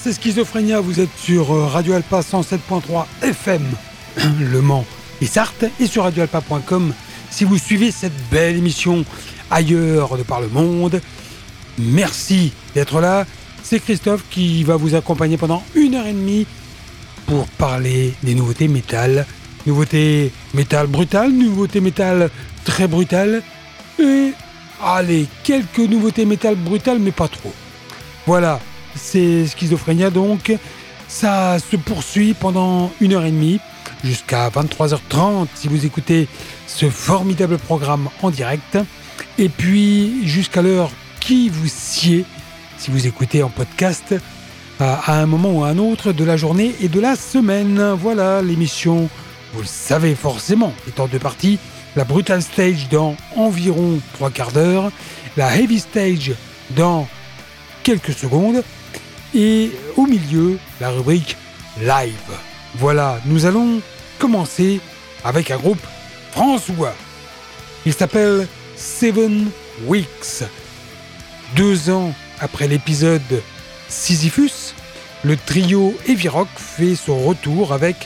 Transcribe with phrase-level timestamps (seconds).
[0.00, 3.62] C'est Schizophrénia, vous êtes sur euh, Radio Alpa 107.3 FM,
[4.40, 4.84] Le Mans
[5.20, 6.92] et Sarthe, et sur radioalpa.com
[7.30, 9.04] si vous suivez cette belle émission
[9.50, 11.00] ailleurs de par le monde.
[11.76, 13.26] Merci d'être là.
[13.64, 16.46] C'est Christophe qui va vous accompagner pendant une heure et demie
[17.26, 19.26] pour parler des nouveautés métal.
[19.66, 22.30] Nouveautés métal brutales, nouveautés métal
[22.64, 23.42] très brutales.
[23.98, 24.32] Et
[24.84, 27.52] allez, quelques nouveautés métal brutales, mais pas trop.
[28.24, 28.60] Voilà,
[28.98, 30.54] c'est Schizophrénia donc.
[31.08, 33.60] Ça se poursuit pendant une heure et demie
[34.04, 36.28] jusqu'à 23h30 si vous écoutez
[36.66, 38.78] ce formidable programme en direct.
[39.38, 42.24] Et puis jusqu'à l'heure qui vous sied
[42.78, 44.14] si vous écoutez en podcast
[44.80, 47.92] à un moment ou à un autre de la journée et de la semaine.
[47.98, 49.08] Voilà l'émission,
[49.52, 51.58] vous le savez forcément, est en deux parties.
[51.96, 54.92] La Brutal Stage dans environ trois quarts d'heure,
[55.36, 56.32] la Heavy Stage
[56.70, 57.08] dans
[57.82, 58.62] quelques secondes
[59.34, 61.36] et au milieu la rubrique
[61.80, 62.14] live.
[62.76, 63.80] Voilà, nous allons
[64.18, 64.80] commencer
[65.24, 65.84] avec un groupe
[66.32, 66.94] françois.
[67.86, 68.46] Il s'appelle
[68.76, 69.50] Seven
[69.86, 70.44] Weeks.
[71.56, 73.42] Deux ans après l'épisode
[73.88, 74.74] Sisyphus,
[75.24, 77.96] le trio Heavy Rock fait son retour avec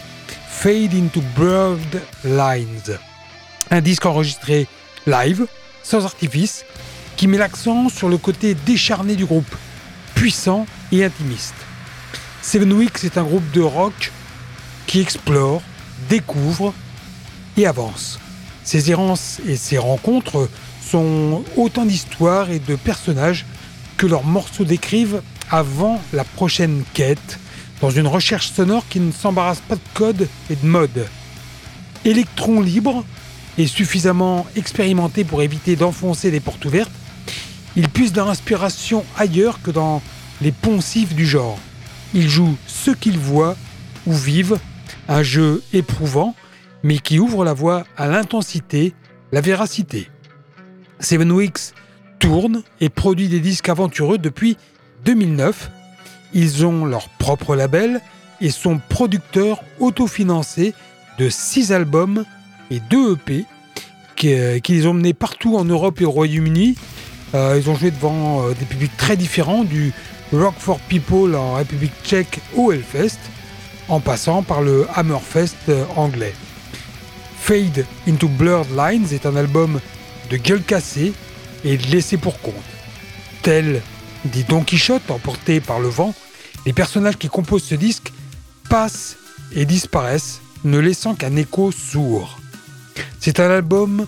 [0.48, 2.98] Fade into Blurred Lines,
[3.70, 4.68] un disque enregistré
[5.06, 5.46] live,
[5.82, 6.64] sans artifice,
[7.16, 9.54] qui met l'accent sur le côté décharné du groupe,
[10.14, 11.54] puissant et intimiste.
[12.42, 14.12] Seven Weeks est un groupe de rock
[14.86, 15.62] qui explore,
[16.08, 16.72] découvre
[17.56, 18.20] et avance.
[18.64, 20.48] Ces errances et ces rencontres
[20.84, 23.46] sont autant d'histoires et de personnages
[23.96, 27.38] que leurs morceaux décrivent avant la prochaine quête,
[27.80, 31.06] dans une recherche sonore qui ne s'embarrasse pas de code et de mode.
[32.04, 33.04] Électron libre
[33.58, 36.92] et suffisamment expérimenté pour éviter d'enfoncer des portes ouvertes,
[37.76, 40.02] il puise leur inspiration ailleurs que dans
[40.42, 41.58] les poncifs du genre.
[42.14, 43.56] Il joue ce qu'il voit
[44.06, 44.58] ou vivent,
[45.08, 46.34] un jeu éprouvant,
[46.82, 48.92] mais qui ouvre la voie à l'intensité,
[49.30, 50.10] la véracité.
[51.00, 51.74] Seven Weeks
[52.18, 54.56] tourne et produit des disques aventureux depuis
[55.04, 55.70] 2009.
[56.34, 58.00] Ils ont leur propre label
[58.40, 60.74] et sont producteurs autofinancés
[61.18, 62.24] de 6 albums
[62.70, 63.44] et 2 EP
[64.16, 66.76] qu'ils ont menés partout en Europe et au Royaume-Uni.
[67.34, 69.92] Euh, ils ont joué devant euh, des publics très différents, du
[70.32, 73.18] Rock for People en République tchèque au Hellfest,
[73.88, 76.34] en passant par le Hammerfest euh, anglais.
[77.38, 79.78] Fade into Blurred Lines est un album
[80.30, 81.12] de gueule cassée
[81.64, 82.54] et laissé pour compte.
[83.42, 83.82] Tel
[84.24, 86.14] dit Don Quichotte emporté par le vent,
[86.64, 88.12] les personnages qui composent ce disque
[88.70, 89.16] passent
[89.54, 92.38] et disparaissent, ne laissant qu'un écho sourd.
[93.20, 94.06] C'est un album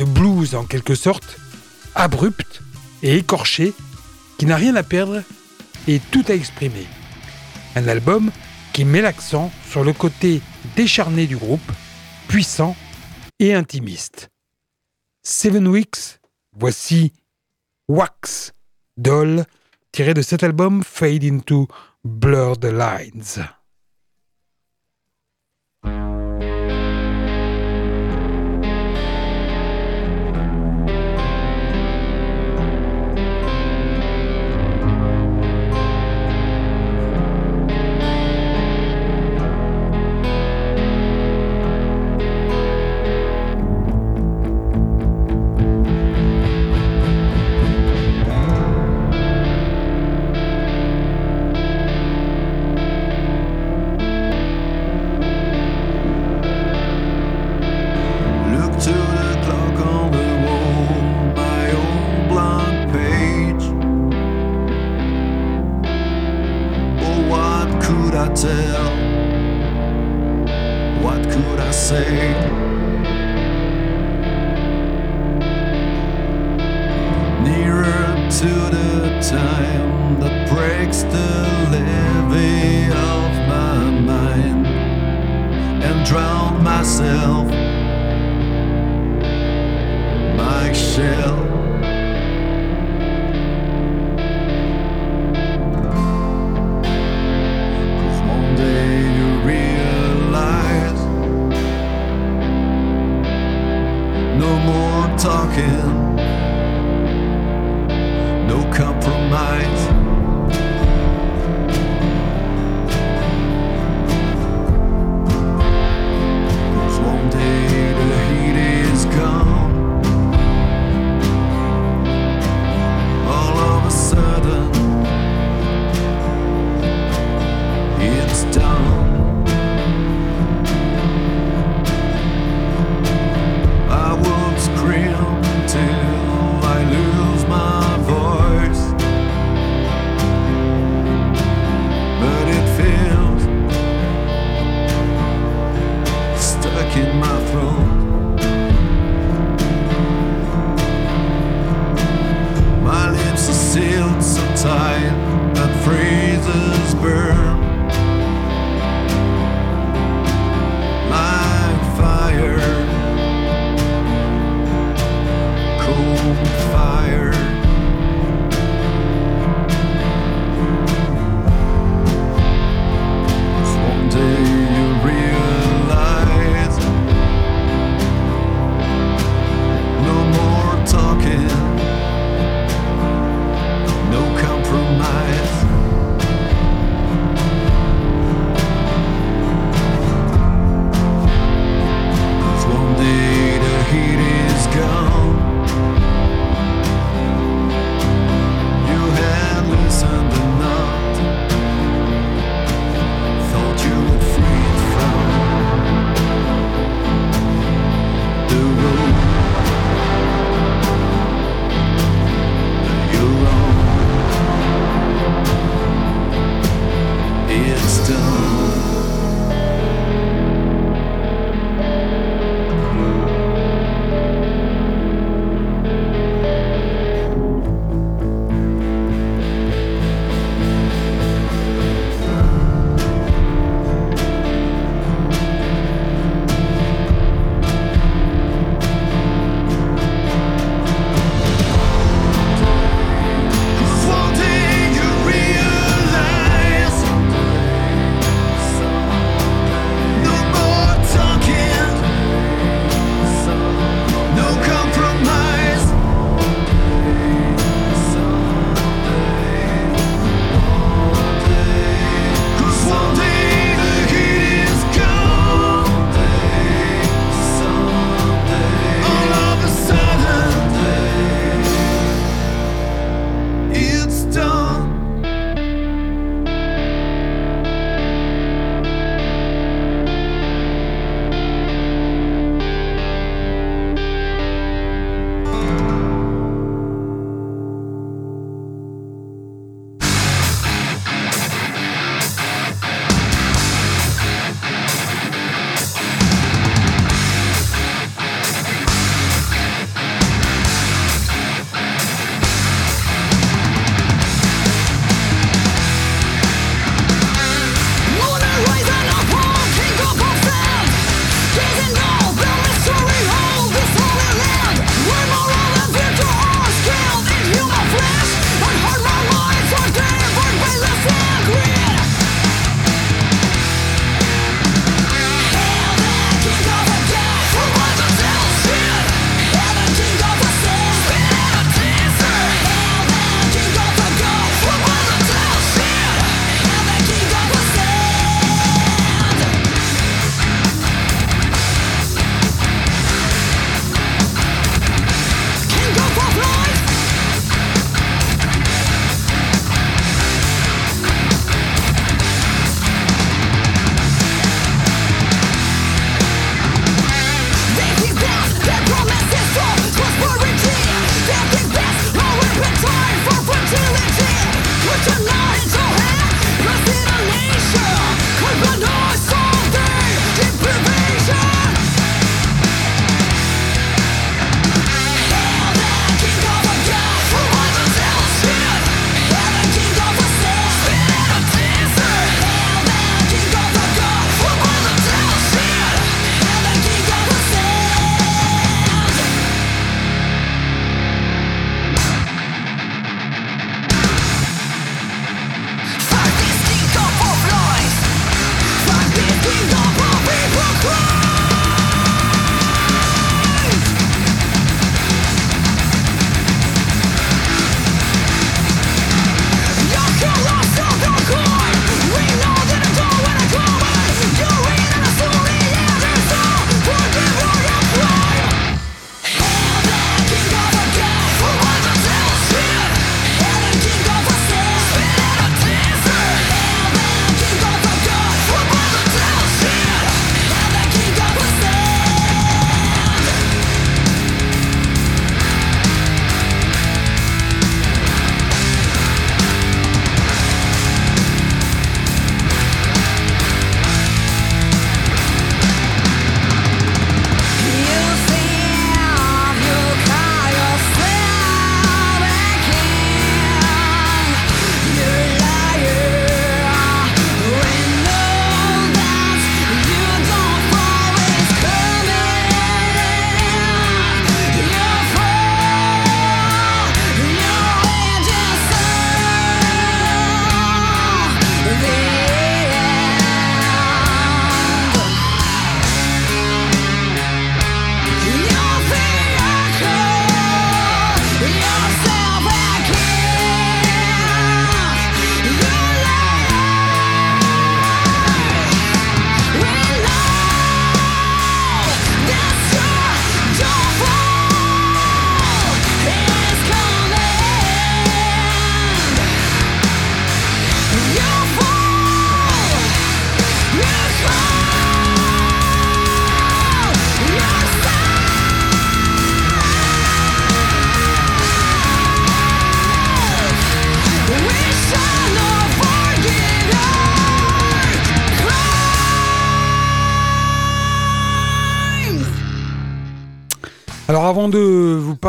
[0.00, 1.36] de blues en quelque sorte,
[1.94, 2.62] abrupt
[3.04, 3.72] et écorché,
[4.36, 5.22] qui n'a rien à perdre
[5.90, 6.86] et tout à exprimer.
[7.74, 8.30] Un album
[8.72, 10.40] qui met l'accent sur le côté
[10.76, 11.72] décharné du groupe,
[12.28, 12.76] puissant
[13.40, 14.30] et intimiste.
[15.24, 16.20] Seven Weeks,
[16.52, 17.12] voici
[17.88, 18.52] Wax
[18.96, 19.44] Doll,
[19.90, 21.66] tiré de cet album Fade into
[22.04, 23.44] Blurred Lines.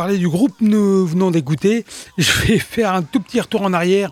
[0.02, 1.86] Parler du groupe que nous venons d'écouter,
[2.18, 4.10] je vais faire un tout petit retour en arrière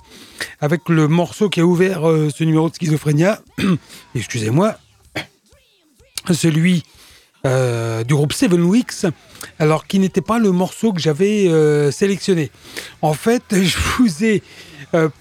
[0.61, 3.41] avec le morceau qui a ouvert euh, ce numéro de Schizophrénia.
[4.15, 4.75] Excusez-moi.
[6.31, 6.83] Celui
[7.47, 9.07] euh, du groupe Seven Weeks,
[9.57, 12.51] alors qui n'était pas le morceau que j'avais euh, sélectionné.
[13.01, 14.43] En fait, je vous ai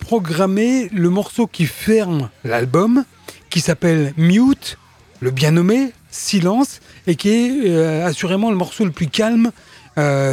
[0.01, 3.07] programmé le morceau qui ferme l'album,
[3.49, 4.77] qui s'appelle Mute,
[5.21, 9.51] le bien nommé, Silence, et qui est assurément le morceau le plus calme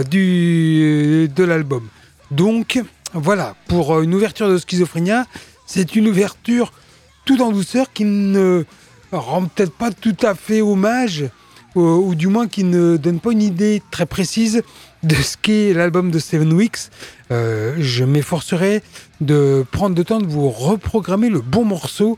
[0.10, 1.88] du, de l'album.
[2.32, 2.82] Donc
[3.14, 5.26] voilà, pour une ouverture de Schizophrénia,
[5.66, 6.72] c'est une ouverture
[7.26, 8.64] tout en douceur qui ne
[9.12, 11.26] rend peut-être pas tout à fait hommage,
[11.76, 14.64] ou, du moins qui ne donne pas une idée très précise
[15.04, 16.90] de ce qu'est l'album de Seven Weeks.
[17.32, 18.82] Euh, je m'efforcerai
[19.20, 22.18] de prendre le temps de vous reprogrammer le bon morceau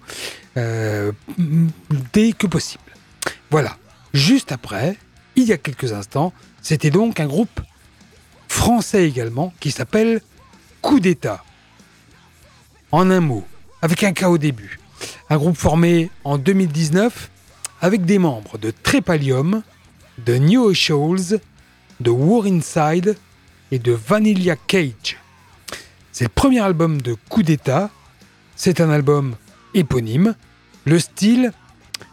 [0.55, 2.83] dès que possible.
[3.49, 3.77] Voilà.
[4.13, 4.97] Juste après,
[5.35, 6.33] il y a quelques instants,
[6.67, 7.62] c'était donc un groupe
[8.50, 10.19] français également qui s'appelle
[10.81, 11.41] Coup d'État.
[12.91, 13.47] En un mot,
[13.81, 14.77] avec un cas au début.
[15.29, 17.31] Un groupe formé en 2019
[17.79, 19.63] avec des membres de Trépalium,
[20.17, 21.39] de New Shoals,
[22.01, 23.15] de War Inside
[23.71, 25.15] et de Vanilla Cage.
[26.12, 27.91] C'est le premier album de Coup d'État.
[28.57, 29.38] C'est un album
[29.74, 30.36] éponyme.
[30.83, 31.53] Le style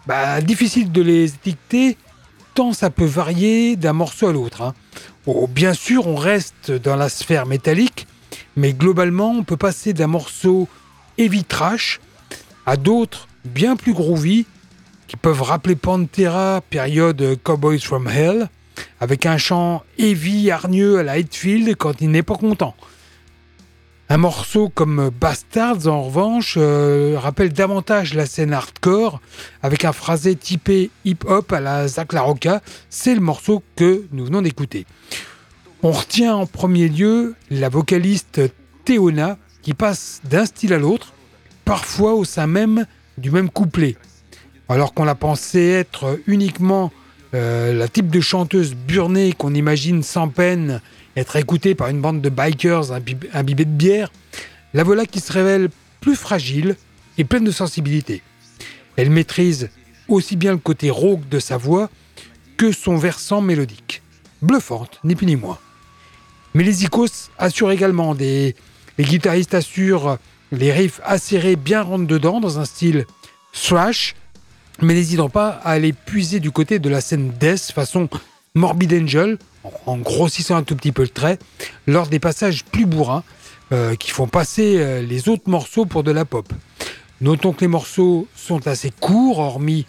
[0.07, 1.97] bah, difficile de les étiqueter
[2.73, 4.63] ça peut varier d'un morceau à l'autre.
[4.63, 4.75] Hein.
[5.49, 8.07] bien sûr, on reste dans la sphère métallique,
[8.57, 10.69] mais globalement, on peut passer d'un morceau
[11.19, 12.01] heavy trash
[12.67, 14.47] à d'autres bien plus groovy
[15.09, 18.49] qui peuvent rappeler Pantera, période Cowboys from Hell,
[19.01, 22.75] avec un chant heavy, hargneux à la Hitfield quand il n'est pas content.
[24.11, 29.19] Un morceau comme Bastards, en revanche, euh, rappelle davantage la scène hardcore,
[29.63, 32.61] avec un phrasé typé hip-hop à la Zach Larocca.
[32.91, 34.85] C'est le morceau que nous venons d'écouter.
[35.83, 38.43] On retient en premier lieu la vocaliste
[38.85, 41.15] Théona, qui passe d'un style à l'autre,
[41.65, 43.97] parfois au sein même du même couplet.
[44.69, 46.93] Alors qu'on la pensait être uniquement
[47.33, 50.83] euh, la type de chanteuse burnée qu'on imagine sans peine
[51.17, 54.11] être écoutée par une bande de bikers imbibés de bière,
[54.73, 56.77] la voilà qui se révèle plus fragile
[57.19, 58.23] et pleine de sensibilité.
[58.97, 59.71] Elle maîtrise
[60.09, 61.91] aussi bien le côté rauque de sa voix
[62.57, 64.03] que son versant mélodique.
[64.43, 65.59] Bluffante, ni plus ni moins.
[66.55, 68.55] Mais les icos assurent également des.
[68.99, 70.19] Les guitaristes assurent
[70.53, 73.07] les riffs acérés bien rentre dedans dans un style
[73.53, 74.15] thrash,
[74.81, 78.09] mais n'hésitant pas à aller puiser du côté de la scène death façon
[78.55, 79.39] Morbid Angel
[79.87, 81.39] en grossissant un tout petit peu le trait,
[81.87, 83.25] lors des passages plus bourrins
[83.73, 86.53] euh, qui font passer euh, les autres morceaux pour de la pop.
[87.21, 89.87] Notons que les morceaux sont assez courts, hormis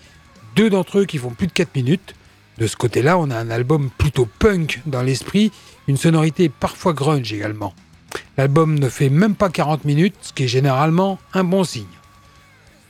[0.55, 2.15] deux d'entre eux qui font plus de 4 minutes.
[2.57, 5.51] De ce côté-là, on a un album plutôt punk dans l'esprit,
[5.87, 7.73] une sonorité parfois grunge également.
[8.37, 11.85] L'album ne fait même pas 40 minutes, ce qui est généralement un bon signe.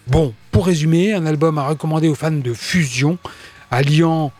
[0.07, 3.17] Bon, pour résumer, un album à recommander aux fans de fusion,
[3.71, 4.31] alliant,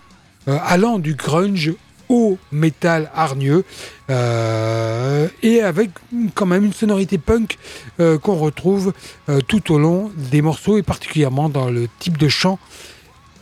[0.48, 1.74] euh, allant du grunge
[2.10, 3.64] au métal hargneux
[4.10, 5.92] euh, et avec
[6.34, 7.58] quand même une sonorité punk
[8.00, 8.94] euh, qu'on retrouve
[9.30, 12.60] euh, tout au long des morceaux et particulièrement dans le type de chant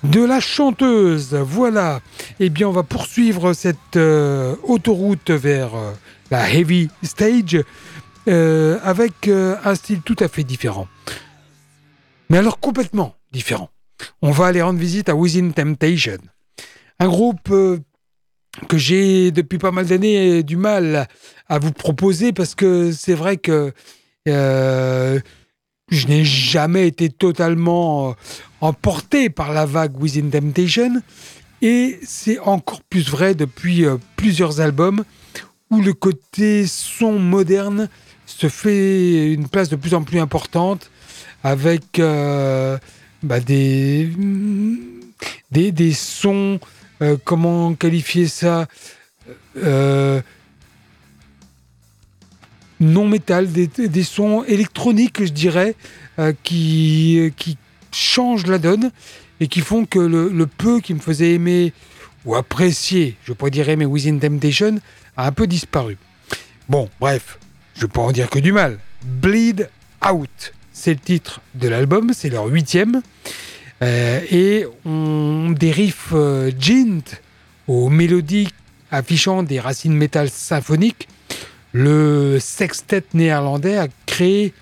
[0.03, 1.34] de la chanteuse.
[1.34, 2.01] Voilà.
[2.39, 3.98] et eh bien, on va poursuivre cette
[4.63, 5.72] autoroute vers
[6.29, 7.63] la heavy stage
[8.27, 10.89] avec un style tout à fait différent.
[12.29, 13.70] Mais alors complètement différent.
[14.22, 16.17] On va aller rendre visite à Within Temptation.
[17.00, 17.50] Un groupe
[18.67, 21.07] que j'ai depuis pas mal d'années du mal
[21.50, 23.74] à vous proposer parce que c'est vrai que
[24.27, 25.19] euh,
[25.89, 28.13] je n'ai jamais été totalement euh,
[28.62, 31.01] emporté par la vague Within Temptation
[31.62, 35.04] et c'est encore plus vrai depuis euh, plusieurs albums
[35.71, 37.89] où le côté son moderne
[38.25, 40.89] se fait une place de plus en plus importante
[41.43, 44.10] avec bah, des,
[45.51, 46.60] des, des sons
[47.03, 48.67] euh, comment qualifier ça
[49.57, 50.21] euh,
[52.79, 55.75] non métal, des, sons électroniques, je dirais,
[56.19, 57.31] euh, qui,
[57.91, 58.91] changent la donne
[59.39, 61.73] et qui font que le, peu qui me faisait aimer
[62.25, 64.79] ou apprécier, je pourrais dire aimer Within Temptation,
[65.15, 65.97] a un peu disparu.
[66.69, 67.37] Bon, bref,
[67.75, 68.79] je peux en dire que du mal.
[69.05, 69.69] Bleed
[70.09, 73.01] Out, c'est le titre de l'album, c'est leur huitième.
[73.84, 77.02] Euh, et on dérive euh, Jint
[77.67, 78.48] aux mélodies
[78.91, 81.10] affichant des racines métal symphoniques.
[81.74, 84.54] Le sextet néerlandais a créé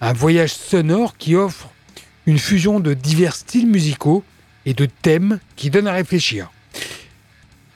[0.00, 1.70] un voyage sonore qui offre
[2.26, 4.24] une fusion de divers styles musicaux
[4.66, 6.50] et de thèmes qui donnent à réfléchir.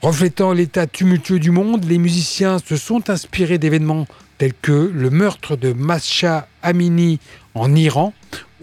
[0.01, 4.05] Reflétant l'état tumultueux du monde, les musiciens se sont inspirés d'événements
[4.37, 7.19] tels que le meurtre de Masha Amini
[7.53, 8.13] en Iran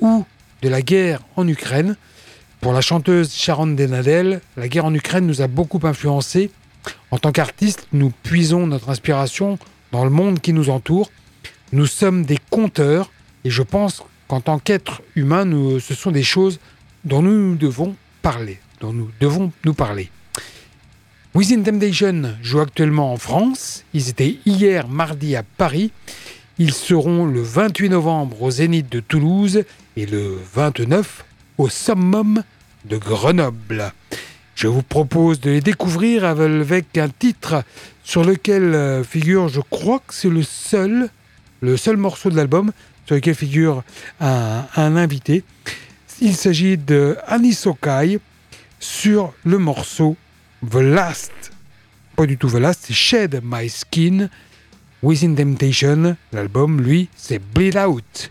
[0.01, 0.27] ou
[0.61, 1.97] de la guerre en Ukraine.
[2.61, 6.51] Pour la chanteuse Sharon Denadel, la guerre en Ukraine nous a beaucoup influencés.
[7.11, 9.59] En tant qu'artistes, nous puisons notre inspiration
[9.93, 11.11] dans le monde qui nous entoure.
[11.73, 13.11] Nous sommes des conteurs
[13.45, 15.47] et je pense qu'en tant qu'êtres humains,
[15.81, 16.61] ce sont des choses
[17.05, 20.11] dont nous devons parler, dont nous devons nous parler.
[21.35, 23.85] Within Temptation joue actuellement en France.
[23.95, 25.93] Ils étaient hier mardi à Paris.
[26.59, 29.65] Ils seront le 28 novembre au Zénith de Toulouse
[29.97, 31.25] et le 29
[31.61, 32.43] au Summum
[32.87, 33.93] de Grenoble.
[34.55, 37.65] Je vous propose de les découvrir avec un titre
[38.03, 41.11] sur lequel euh, figure, je crois que c'est le seul,
[41.99, 42.73] morceau de l'album
[43.05, 43.83] sur lequel figure
[44.21, 45.45] un, invité.
[46.23, 48.21] Il s'agit de Anisokai
[48.79, 50.17] sur le morceau
[50.67, 51.53] The Last,
[52.17, 54.31] pas du tout The Last, Shed My Skin,
[55.03, 56.17] Within Temptation.
[56.33, 58.31] L'album, lui, c'est Bleed Out.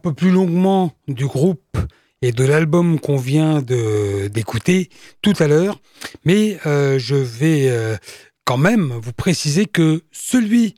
[0.00, 1.78] Peu plus longuement du groupe
[2.22, 4.90] et de l'album qu'on vient d'écouter
[5.22, 5.78] tout à l'heure,
[6.24, 7.96] mais euh, je vais euh,
[8.44, 10.74] quand même vous préciser que celui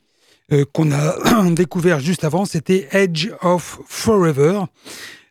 [0.51, 4.63] euh, qu'on a découvert juste avant, c'était Edge of Forever.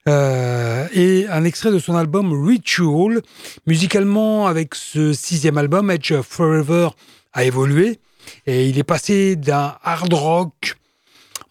[0.07, 3.23] et un extrait de son album Ritual.
[3.67, 6.89] Musicalement, avec ce sixième album, Edge of Forever
[7.33, 8.01] a évolué
[8.47, 10.77] et il est passé d'un hard rock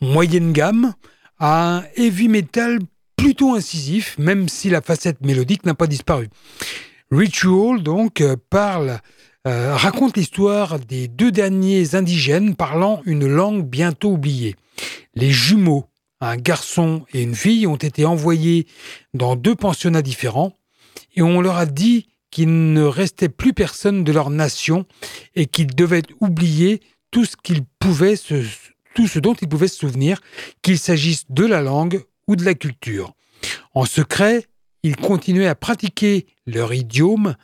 [0.01, 0.93] moyenne gamme
[1.41, 2.79] à un heavy metal
[3.17, 6.29] plutôt incisif, même si la facette mélodique n'a pas disparu.
[7.09, 8.99] Ritual, donc, euh, parle,
[9.47, 14.55] euh, raconte l'histoire des deux derniers indigènes parlant une langue bientôt oubliée.
[15.15, 15.85] Les jumeaux,
[16.21, 18.67] un garçon et une fille, ont été envoyés
[19.15, 20.53] dans deux pensionnats différents
[21.15, 24.85] et on leur a dit qu'il ne restait plus personne de leur nation
[25.35, 28.43] et qu'ils devaient oublier tout ce qu'ils pouvaient se,
[28.93, 30.21] tout ce dont ils pouvaient se souvenir,
[30.61, 33.13] qu'il s'agisse de la langue ou de la culture.
[33.73, 34.45] En secret,
[34.83, 37.35] ils continuaient à pratiquer leur idiome,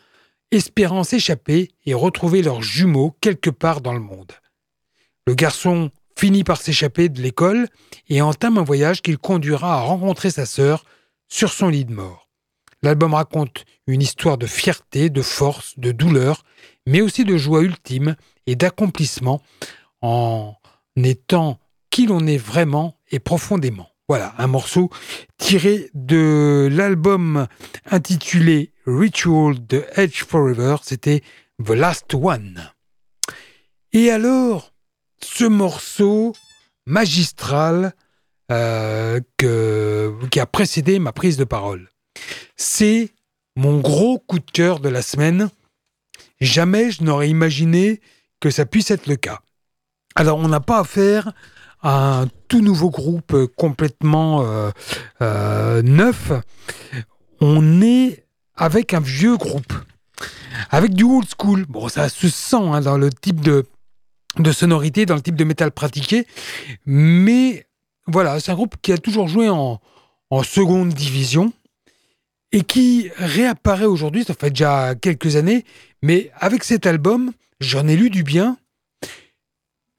[0.51, 4.31] espérant s'échapper et retrouver leurs jumeaux quelque part dans le monde.
[5.25, 7.67] Le garçon finit par s'échapper de l'école
[8.09, 10.83] et entame un voyage qu'il conduira à rencontrer sa sœur
[11.27, 12.29] sur son lit de mort.
[12.81, 16.43] L'album raconte une histoire de fierté, de force, de douleur,
[16.85, 19.41] mais aussi de joie ultime et d'accomplissement
[20.01, 20.55] en
[20.97, 23.87] n'étant qui l'on est vraiment et profondément.
[24.09, 24.89] Voilà, un morceau
[25.37, 27.47] tiré de l'album
[27.85, 31.21] intitulé Ritual de Edge Forever, c'était
[31.63, 32.71] The Last One.
[33.91, 34.73] Et alors,
[35.21, 36.33] ce morceau
[36.85, 37.93] magistral
[38.51, 41.89] euh, qui a précédé ma prise de parole,
[42.55, 43.09] c'est
[43.57, 45.49] mon gros coup de cœur de la semaine.
[46.39, 47.99] Jamais je n'aurais imaginé
[48.39, 49.41] que ça puisse être le cas.
[50.19, 51.31] Alors, on n'a pas affaire
[51.83, 54.71] à un tout nouveau groupe complètement euh,
[55.21, 56.31] euh, neuf.
[57.39, 59.73] On est avec un vieux groupe,
[60.71, 61.67] avec du old school.
[61.69, 63.67] Bon, ça se sent hein, dans le type de,
[64.39, 66.25] de sonorité, dans le type de métal pratiqué,
[66.87, 67.67] mais
[68.07, 69.79] voilà, c'est un groupe qui a toujours joué en,
[70.31, 71.53] en seconde division
[72.51, 75.63] et qui réapparaît aujourd'hui, ça fait déjà quelques années,
[76.01, 78.57] mais avec cet album, j'en ai lu du bien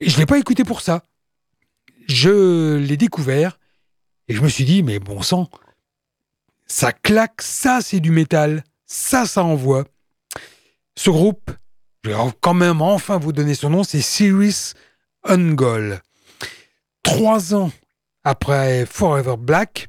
[0.01, 1.03] je ne l'ai pas écouté pour ça.
[2.09, 3.59] Je l'ai découvert
[4.29, 5.49] et je me suis dit, mais bon sang,
[6.67, 9.85] ça claque, ça c'est du métal, ça ça envoie.
[10.97, 11.51] Ce groupe,
[12.05, 14.75] je vais quand même enfin vous donner son nom, c'est Cyrus
[15.25, 16.01] Ungol.
[17.03, 17.71] Trois ans
[18.25, 19.89] après Forever Black,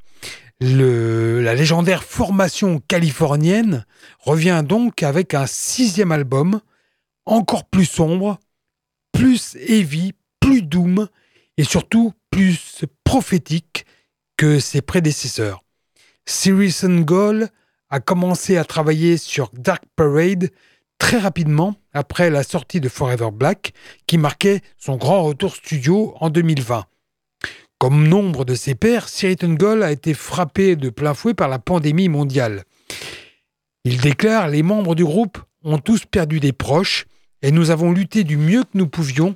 [0.61, 3.85] la légendaire formation californienne
[4.19, 6.61] revient donc avec un sixième album,
[7.25, 8.39] encore plus sombre,
[9.19, 11.09] plus heavy, plus doom
[11.57, 13.85] et surtout plus prophétique
[14.37, 15.61] que ses prédécesseurs.
[16.25, 17.49] Sirius Goal
[17.89, 20.51] a commencé à travailler sur Dark Parade
[20.99, 23.73] très rapidement après la sortie de Forever Black,
[24.07, 26.85] qui marquait son grand retour studio en 2020.
[27.77, 31.59] Comme nombre de ses pairs, Sirius Goal a été frappé de plein fouet par la
[31.59, 32.63] pandémie mondiale.
[33.83, 37.05] Il déclare Les membres du groupe ont tous perdu des proches
[37.41, 39.35] et nous avons lutté du mieux que nous pouvions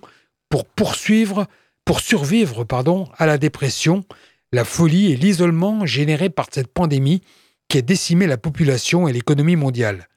[0.50, 1.48] pour poursuivre,
[1.86, 4.04] pour survivre, pardon, à la dépression,
[4.52, 7.22] la folie et l'isolement générés par cette pandémie
[7.70, 10.08] qui a décimé la population et l'économie mondiale.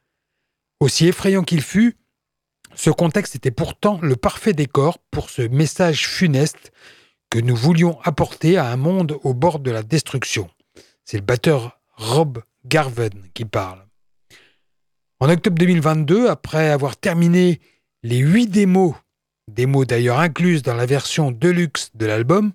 [0.81, 1.97] Aussi effrayant qu'il fût,
[2.75, 6.73] ce contexte était pourtant le parfait décor pour ce message funeste
[7.31, 10.51] que nous voulions apporter à un monde au bord de la destruction.
[11.05, 13.87] C'est le batteur Rob Garven qui parle.
[15.19, 17.61] En octobre 2022, après avoir terminé
[18.03, 18.95] les huit démos,
[19.49, 22.53] démos d'ailleurs incluses dans la version deluxe de l'album,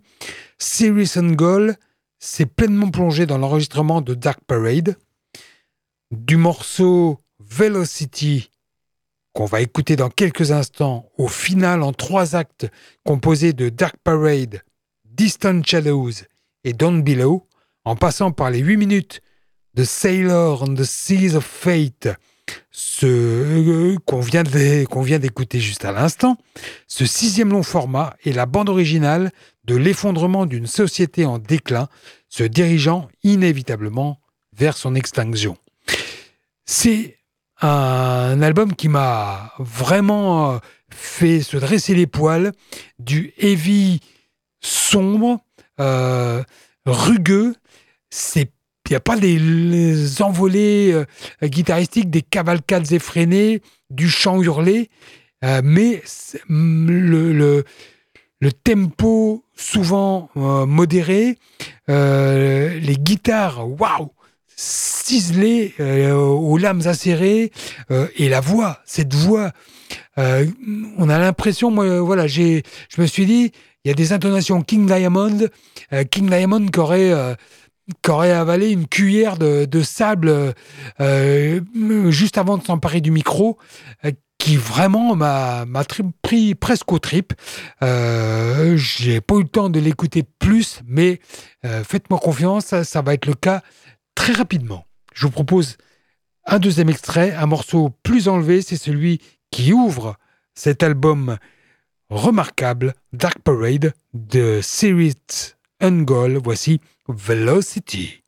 [0.58, 1.76] Series and Goal
[2.20, 4.96] s'est pleinement plongé dans l'enregistrement de Dark Parade,
[6.12, 8.52] du morceau Velocity
[9.34, 12.68] qu'on va écouter dans quelques instants, au final en trois actes
[13.06, 14.62] composés de Dark Parade,
[15.06, 16.12] Distant Shadows
[16.64, 17.48] et Down Below,
[17.86, 19.22] en passant par les huit minutes
[19.74, 22.10] de Sailor on the Seas of Fate,
[22.72, 26.38] ce euh, qu'on vient d'écouter juste à l'instant,
[26.88, 29.32] ce sixième long format est la bande originale
[29.66, 31.88] de l'effondrement d'une société en déclin,
[32.30, 34.20] se dirigeant inévitablement
[34.54, 35.58] vers son extinction.
[36.66, 37.18] C'est
[37.62, 40.58] un album qui m'a vraiment euh,
[40.89, 42.52] fait se dresser les poils,
[42.99, 43.99] du heavy
[44.62, 45.39] sombre,
[45.80, 46.43] euh,
[46.86, 47.56] rugueux,
[48.10, 48.52] c'est
[48.92, 54.89] il n'y a pas des envolées euh, guitaristiques, des cavalcades effrénées, du chant hurlé,
[55.46, 56.04] euh, mais
[56.50, 57.64] le,
[58.42, 61.38] le tempo souvent modéré,
[61.88, 64.12] les guitares, waouh,
[64.56, 67.52] ciselées aux lames acérées,
[68.16, 69.52] et la voix, cette voix.
[70.18, 72.62] on a l'impression, moi, voilà, je
[72.98, 73.52] me suis dit,
[73.86, 75.48] il y a des intonations King Diamond,
[76.10, 77.38] King Diamond qui aurait
[78.02, 80.54] qu'aurait avalé une cuillère de, sable
[81.00, 81.62] euh,
[82.10, 83.58] juste avant de s'emparer du micro,
[84.06, 85.66] euh, qui vraiment m'a
[86.24, 87.34] pris presque au trip.
[87.84, 91.20] Euh, J'ai pas eu le temps de l'écouter plus, mais
[91.64, 93.62] faites-moi confiance, ça, ça, va être le cas
[94.16, 94.86] très rapidement.
[95.14, 95.78] Je vous propose
[96.46, 99.22] un deuxième extrait, un morceau plus enlevé, c'est celui
[99.52, 100.16] qui ouvre
[100.56, 101.38] cet album
[102.10, 105.16] remarquable, Dark Parade de Series
[105.82, 106.38] Ungol.
[106.38, 108.20] Voici Velocity.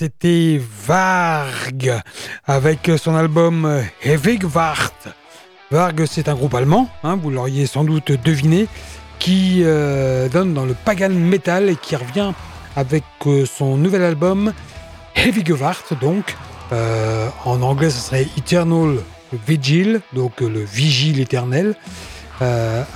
[0.00, 2.00] C'était Varg
[2.46, 4.94] avec son album Hevigwart.
[5.70, 8.66] Varg, c'est un groupe allemand, hein, vous l'auriez sans doute deviné,
[9.18, 12.32] qui euh, donne dans le pagan metal et qui revient
[12.76, 14.54] avec euh, son nouvel album
[15.16, 16.34] Hevigwart, donc
[16.72, 19.00] euh, en anglais ce serait Eternal
[19.46, 21.74] Vigil, donc le vigile éternel.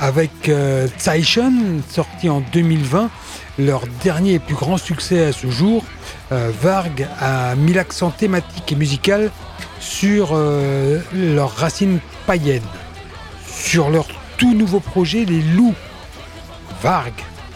[0.01, 0.51] avec
[0.99, 3.11] Zeichen, sorti en 2020,
[3.59, 5.85] leur dernier et plus grand succès à ce jour,
[6.33, 9.31] euh, Varg a mis l'accent thématique et musical
[9.81, 12.63] sur euh, leurs racines païennes,
[13.47, 14.07] sur leur
[14.39, 15.75] tout nouveau projet, les loups.
[16.83, 17.13] Varg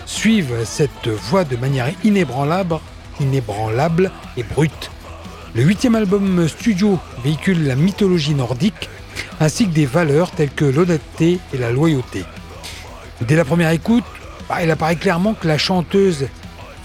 [0.07, 2.79] suivent cette voie de manière inébranlable,
[3.21, 4.91] inébranlable et brute.
[5.55, 8.89] Le huitième album studio véhicule la mythologie nordique
[9.41, 12.25] ainsi que des valeurs telles que l'honnêteté et la loyauté.
[13.23, 14.05] Dès la première écoute,
[14.49, 16.29] bah, il apparaît clairement que la chanteuse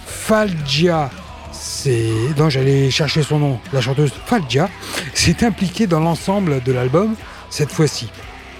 [0.05, 1.09] Falgia
[1.53, 4.69] c'est dont j'allais chercher son nom, la chanteuse Falgia,
[5.13, 7.15] s'est impliquée dans l'ensemble de l'album
[7.49, 8.09] cette fois-ci.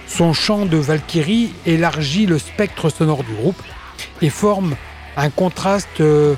[0.06, 3.60] Son chant de Valkyrie élargit le spectre sonore du groupe
[4.22, 4.76] et forme
[5.16, 6.34] un contraste euh,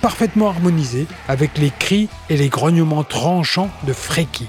[0.00, 4.46] parfaitement harmonisé avec les cris et les grognements tranchants de Freki.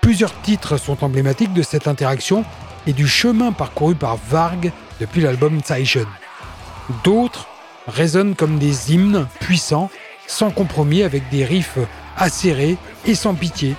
[0.00, 2.44] Plusieurs titres sont emblématiques de cette interaction
[2.86, 6.06] et du chemin parcouru par Varg depuis l'album Zeichen.
[7.04, 7.46] D'autres
[7.86, 9.90] résonnent comme des hymnes puissants,
[10.26, 11.78] sans compromis, avec des riffs
[12.16, 12.76] acérés
[13.06, 13.74] et sans pitié.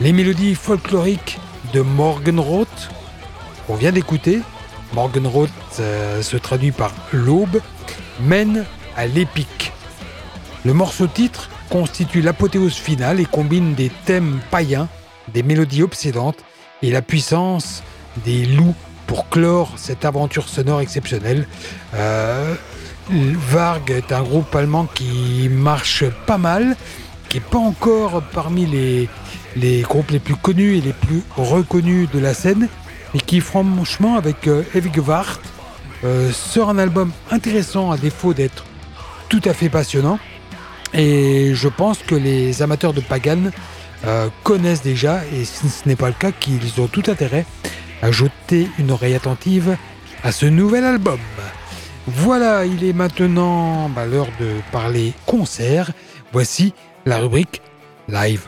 [0.00, 1.38] Les mélodies folkloriques
[1.72, 2.90] de Morgenroth,
[3.66, 4.40] qu'on vient d'écouter,
[4.94, 5.50] Morgenroth
[5.80, 7.60] euh, se traduit par l'aube,
[8.20, 8.64] mènent
[8.96, 9.72] à l'épique.
[10.64, 14.88] Le morceau titre constitue l'apothéose finale et combine des thèmes païens,
[15.32, 16.38] des mélodies obsédantes
[16.82, 17.82] et la puissance
[18.24, 18.74] des loups
[19.06, 21.46] pour clore cette aventure sonore exceptionnelle.
[21.94, 22.54] Euh,
[23.10, 26.76] Varg est un groupe allemand qui marche pas mal,
[27.28, 28.66] qui n'est pas encore parmi
[29.56, 32.68] les, groupes les plus connus et les plus reconnus de la scène,
[33.14, 35.40] et qui franchement avec euh, Evigvart
[36.04, 38.64] euh, sort un album intéressant à défaut d'être
[39.30, 40.18] tout à fait passionnant.
[40.92, 43.50] Et je pense que les amateurs de Pagan
[44.06, 47.46] euh, connaissent déjà, et si ce n'est pas le cas, qu'ils ont tout intérêt
[48.02, 48.10] à
[48.78, 49.76] une oreille attentive
[50.22, 51.20] à ce nouvel album.
[52.06, 55.92] Voilà, il est maintenant bah, l'heure de parler concert.
[56.32, 56.72] Voici
[57.06, 57.60] la rubrique
[58.08, 58.46] live.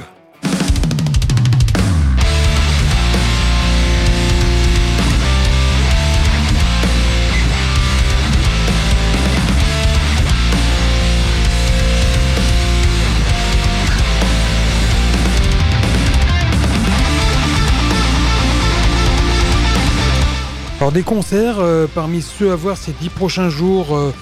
[20.81, 24.15] Alors des concerts, euh, parmi ceux à voir ces dix prochains jours euh,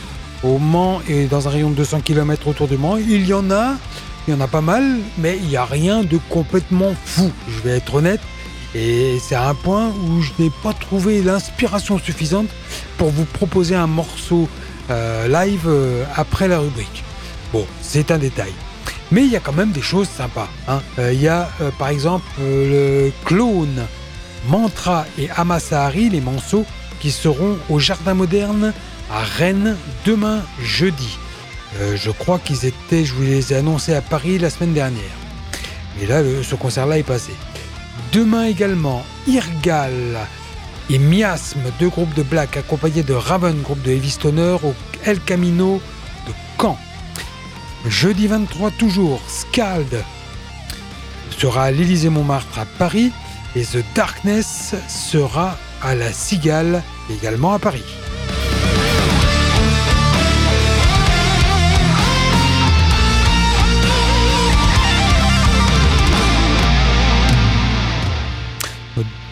[0.42, 3.48] au Mans et dans un rayon de 200 km autour du Mans, il y en
[3.52, 3.76] a,
[4.26, 7.61] il y en a pas mal, mais il n'y a rien de complètement fou, je
[7.61, 8.20] vais être honnête.
[8.74, 12.48] Et c'est à un point où je n'ai pas trouvé l'inspiration suffisante
[12.96, 14.48] pour vous proposer un morceau
[14.90, 15.70] euh, live
[16.16, 17.04] après la rubrique.
[17.52, 18.52] Bon, c'est un détail.
[19.12, 20.48] Mais il y a quand même des choses sympas.
[20.66, 20.80] Hein.
[20.98, 21.48] Il y a
[21.78, 23.86] par exemple le clone
[24.49, 26.64] Mantra et Amasahari, les manceaux,
[27.01, 28.72] qui seront au Jardin Moderne
[29.11, 29.76] à Rennes
[30.07, 31.18] demain jeudi.
[31.78, 35.03] Euh, je crois qu'ils étaient, je vous les ai annoncés à Paris la semaine dernière.
[35.99, 37.32] Mais là, ce concert-là est passé.
[38.12, 40.18] Demain également, Irgal
[40.88, 44.74] et Miasme, deux groupes de black accompagnés de Raven, groupe de Heavy Stoner, au
[45.05, 45.80] El Camino
[46.26, 46.78] de Caen.
[47.86, 50.05] Jeudi 23 toujours, Scald
[51.38, 53.12] sera à l'Élysée-Montmartre à Paris
[53.57, 57.84] et The Darkness sera à la Cigale, également à Paris.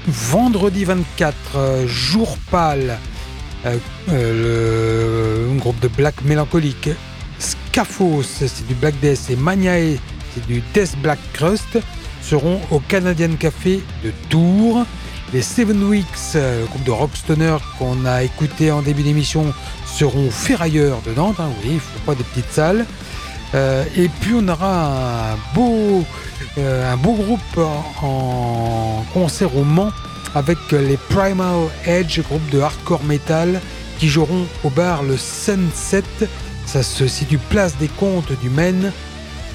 [0.09, 2.97] Vendredi 24, jour pâle,
[3.65, 3.77] euh,
[4.09, 6.91] euh, le groupe de black mélancolique.
[7.41, 9.99] Scaphos, c'est du black death, et Maniae,
[10.33, 11.79] c'est du death black crust
[12.29, 14.85] seront au Canadian Café de Tours.
[15.33, 19.53] Les Seven Weeks, euh, le groupe de rockstoner qu'on a écouté en début d'émission,
[19.87, 21.37] seront ferrailleurs de Nantes.
[21.39, 22.85] Hein, oui, il ne faut pas des petites salles.
[23.55, 26.05] Euh, et puis on aura un beau,
[26.59, 27.59] euh, un beau groupe
[28.03, 29.93] en concert au Mans
[30.35, 33.61] avec les Primal Edge, groupe de hardcore metal,
[33.99, 36.03] qui joueront au bar le Sunset.
[36.67, 38.93] Ça se situe place des Comptes du Maine,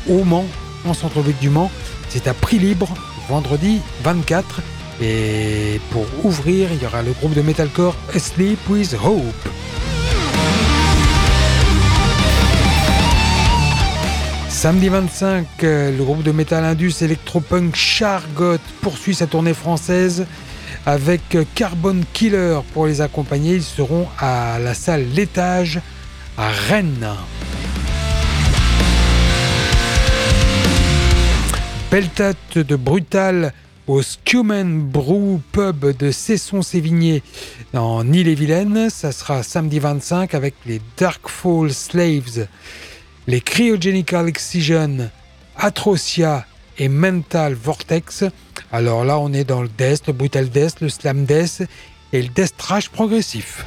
[0.10, 0.48] au Mans,
[0.86, 1.70] en centre-ville du Mans.
[2.14, 2.90] C'est à prix libre,
[3.30, 4.60] vendredi 24.
[5.02, 9.24] Et pour ouvrir, il y aura le groupe de metalcore Sleep with Hope.
[14.50, 20.28] Samedi 25, euh, le groupe de métal indus électropunk Chargot poursuit sa tournée française
[20.86, 23.56] avec Carbon Killer pour les accompagner.
[23.56, 25.80] Ils seront à la salle L'étage
[26.38, 27.08] à Rennes.
[31.92, 33.52] Peltat de Brutal
[33.86, 37.22] au Scuman Brew Pub de Cesson-Sévigné
[37.74, 38.90] en Ille-et-Vilaine.
[38.90, 42.48] Ça sera samedi 25 avec les Darkfall Slaves,
[43.28, 45.10] les Cryogenical Excision,
[45.58, 46.46] Atrocia
[46.78, 48.24] et Mental Vortex.
[48.72, 51.64] Alors là, on est dans le Death, le Brutal Death, le Slam Death
[52.14, 53.66] et le Death Trash progressif.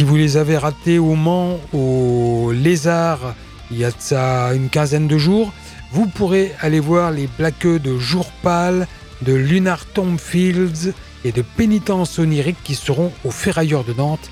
[0.00, 3.34] Si vous les avez ratés au Mans, au Lézard,
[3.70, 5.52] il y a ça une quinzaine de jours,
[5.92, 8.88] vous pourrez aller voir les blaqueux de Jour Pâle,
[9.20, 14.30] de Lunar Tomb Fields et de Pénitence Onirique qui seront au Ferrailleur de Nantes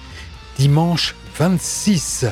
[0.56, 2.24] dimanche 26.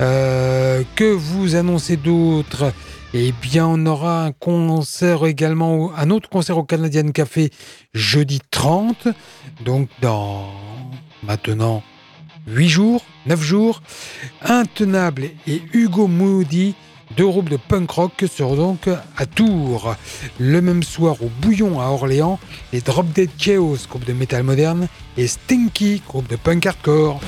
[0.00, 2.72] Euh, que vous annoncez d'autres
[3.12, 7.50] Eh bien, on aura un concert également, un autre concert au Canadian Café
[7.94, 9.06] jeudi 30,
[9.64, 10.48] donc dans
[11.22, 11.84] maintenant
[12.46, 13.82] 8 jours, 9 jours.
[14.42, 16.74] Intenable et Hugo Moody,
[17.16, 19.94] deux groupes de punk rock, seront donc à Tours.
[20.38, 22.38] Le même soir au Bouillon à Orléans,
[22.72, 27.20] les Drop Dead Chaos, groupe de métal moderne, et Stinky, groupe de punk hardcore.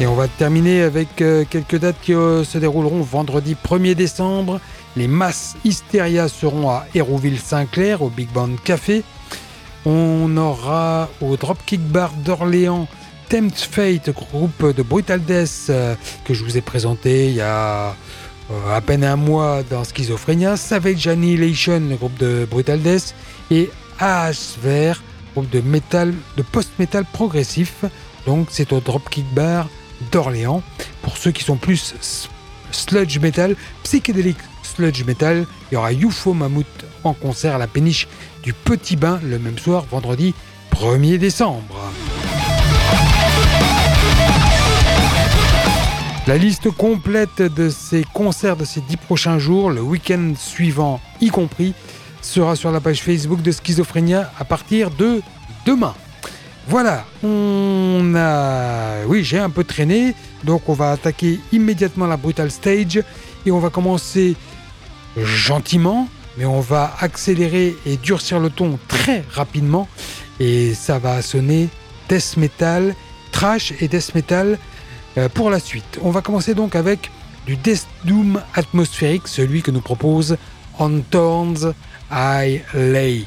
[0.00, 4.60] Et on va terminer avec euh, quelques dates qui euh, se dérouleront vendredi 1er décembre.
[4.96, 9.02] Les Masses Hysteria seront à Hérouville-Saint-Clair au Big Band Café.
[9.84, 12.86] On aura au Dropkick Bar d'Orléans
[13.28, 17.96] Tempt Fate, groupe de Brutal Death euh, que je vous ai présenté il y a
[18.70, 20.56] à peine un mois dans Schizophrénia.
[20.56, 23.16] Savage Annihilation, le groupe de Brutal Death.
[23.50, 23.68] Et
[24.62, 25.02] Vert,
[25.34, 27.84] groupe de de post-metal progressif.
[28.26, 29.68] Donc c'est au Dropkick Bar
[30.12, 30.62] d'Orléans.
[31.02, 31.94] Pour ceux qui sont plus
[32.70, 36.66] sludge metal, psychédélique sludge metal, il y aura UFO Mammouth
[37.04, 38.08] en concert à la péniche
[38.42, 40.34] du Petit Bain le même soir, vendredi
[40.72, 41.92] 1er décembre.
[46.26, 51.28] La liste complète de ces concerts de ces dix prochains jours, le week-end suivant y
[51.28, 51.72] compris,
[52.20, 55.22] sera sur la page Facebook de Schizophrénia à partir de
[55.64, 55.94] demain.
[56.68, 59.06] Voilà, on a...
[59.06, 60.14] Oui, j'ai un peu traîné,
[60.44, 63.02] donc on va attaquer immédiatement la Brutal Stage.
[63.46, 64.36] Et on va commencer
[65.16, 69.88] gentiment, mais on va accélérer et durcir le ton très rapidement.
[70.40, 71.70] Et ça va sonner
[72.10, 72.94] death metal,
[73.32, 74.58] trash et death metal
[75.16, 75.98] euh, pour la suite.
[76.02, 77.10] On va commencer donc avec
[77.46, 80.36] du death doom atmosphérique, celui que nous propose
[80.78, 81.72] Antorns
[82.12, 83.24] I Lay,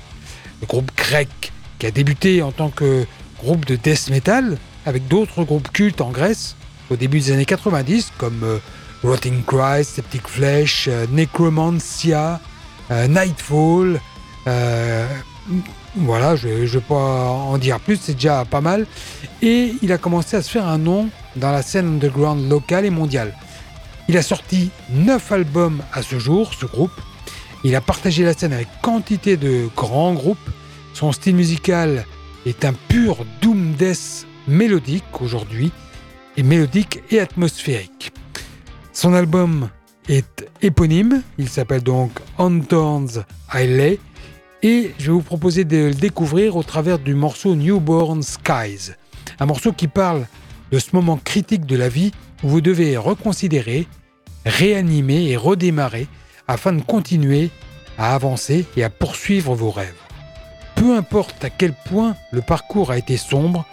[0.61, 3.07] le groupe grec qui a débuté en tant que
[3.41, 6.55] groupe de death metal avec d'autres groupes cultes en Grèce
[6.89, 8.57] au début des années 90 comme euh,
[9.03, 12.39] Rotting Christ, Septic Flesh, euh, Necromancia,
[12.91, 13.99] euh, Nightfall.
[15.95, 18.85] voilà, je ne vais pas en dire plus, c'est déjà pas mal.
[19.41, 22.89] Et il a commencé à se faire un nom dans la scène underground locale et
[22.89, 23.33] mondiale.
[24.07, 26.91] Il a sorti 9 albums à ce jour, ce groupe.
[27.63, 30.49] Il a partagé la scène avec quantité de grands groupes.
[30.93, 32.05] Son style musical
[32.45, 35.71] est un pur doom death mélodique aujourd'hui,
[36.37, 38.11] et mélodique et atmosphérique.
[38.93, 39.69] Son album
[40.09, 43.19] est éponyme, il s'appelle donc Antorn's
[43.53, 43.99] Lay
[44.63, 48.91] et je vais vous proposer de le découvrir au travers du morceau Newborn Skies,
[49.39, 50.27] un morceau qui parle
[50.71, 52.11] de ce moment critique de la vie
[52.43, 53.87] où vous devez reconsidérer,
[54.45, 56.07] réanimer et redémarrer
[56.47, 57.49] afin de continuer
[57.97, 59.93] à avancer et à poursuivre vos rêves.
[60.81, 63.67] Peu importe à quel point le parcours a été sombre,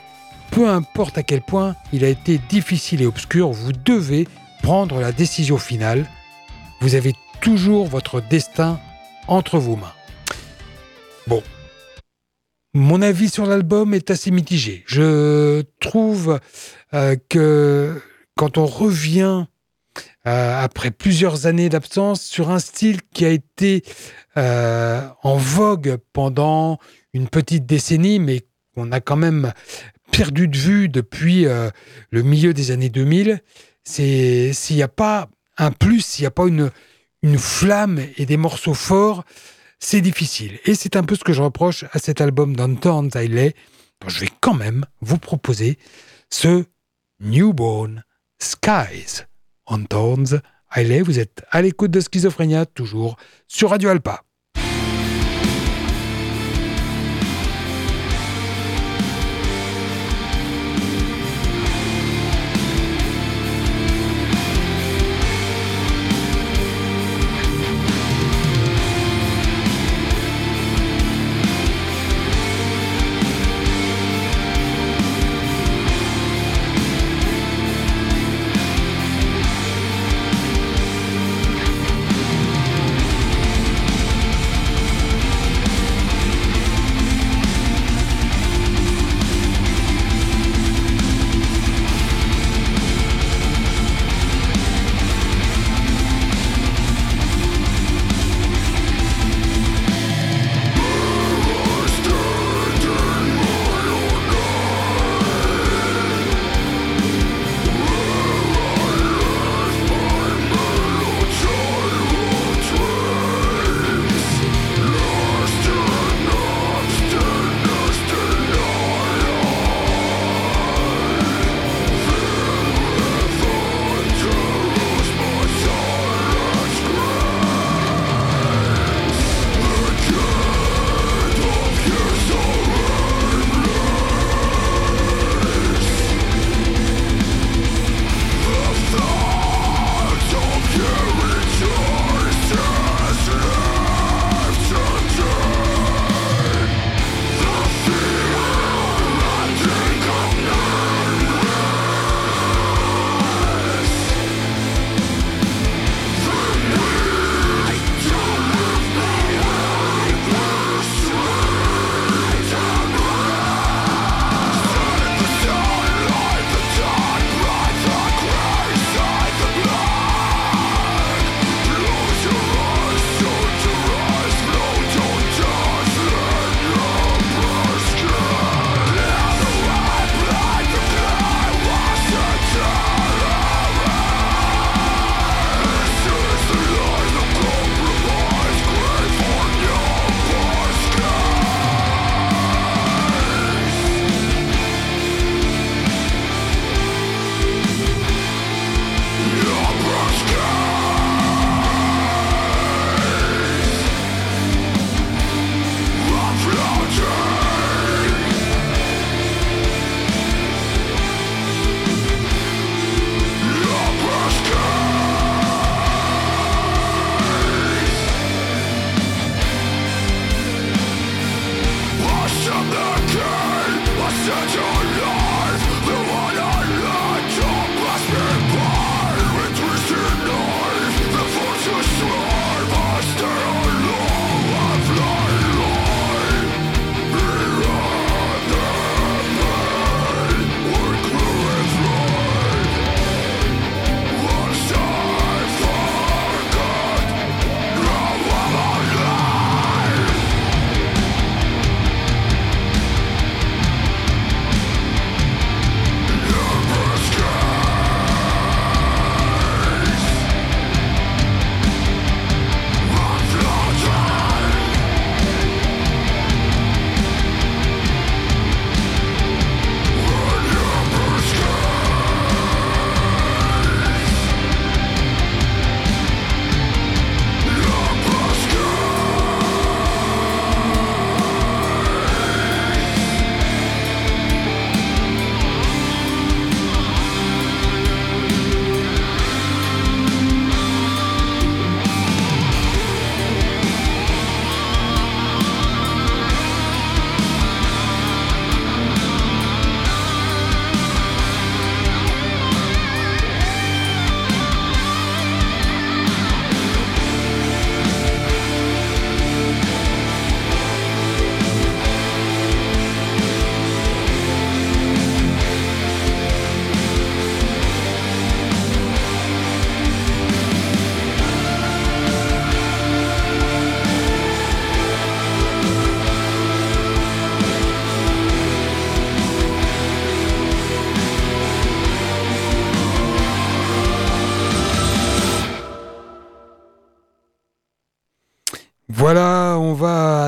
[0.51, 4.29] peu importe à quel point il a été difficile et obscur, vous devez
[4.63, 6.07] prendre la décision finale.
[6.83, 8.79] Vous avez toujours votre destin
[9.27, 9.95] entre vos mains.
[11.27, 11.43] Bon.
[12.75, 14.85] Mon avis sur l'album est assez mitigé.
[14.87, 16.39] Je trouve
[16.93, 18.03] euh, que
[18.37, 19.47] quand on revient
[20.27, 23.83] euh, après plusieurs années d'absence sur un style qui a été
[24.37, 26.79] euh, en vogue pendant
[27.13, 28.43] une petite décennie, mais
[28.75, 29.53] qu'on a quand même
[30.13, 31.71] perdu de vue depuis euh,
[32.11, 33.41] le milieu des années 2000,
[33.85, 36.71] c'est s'il n'y a pas un plus, s'il n'y a pas une,
[37.23, 39.25] une flamme et des morceaux forts,
[39.79, 40.59] c'est difficile.
[40.65, 43.51] Et c'est un peu ce que je reproche à cet album d'Anton Taylor.
[44.07, 45.79] Je vais quand même vous proposer
[46.31, 46.65] ce
[47.21, 48.05] Newborn
[48.39, 49.25] Skies,
[49.67, 50.37] Anton's
[50.71, 54.23] Allez, vous êtes à l'écoute de Schizophrénia, toujours sur Radio Alpa.